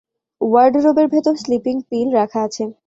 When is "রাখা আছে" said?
2.19-2.63